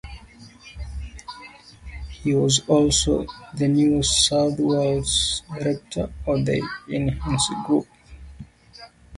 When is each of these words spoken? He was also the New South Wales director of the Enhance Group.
He 2.23 2.33
was 2.33 2.67
also 2.67 3.27
the 3.53 3.67
New 3.67 4.01
South 4.01 4.55
Wales 4.59 5.43
director 5.59 6.11
of 6.25 6.43
the 6.43 6.67
Enhance 6.89 7.47
Group. 7.67 7.87